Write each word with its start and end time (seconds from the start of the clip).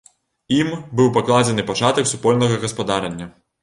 Ім 0.59 0.69
быў 1.01 1.13
пакладзены 1.19 1.69
пачатак 1.71 2.13
супольнага 2.17 2.63
гаспадарання. 2.69 3.35